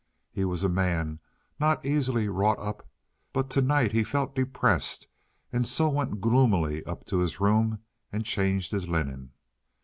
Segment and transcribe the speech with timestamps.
[0.31, 1.19] He was a man
[1.59, 2.89] not easily wrought up,
[3.33, 5.07] but to night he felt depressed,
[5.53, 9.33] and so went gloomily up to his room and changed his linen.